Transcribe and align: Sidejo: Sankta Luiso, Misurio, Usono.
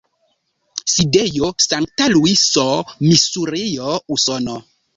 Sidejo: 0.93 1.51
Sankta 1.67 2.09
Luiso, 2.15 2.65
Misurio, 3.05 3.95
Usono. 4.19 4.61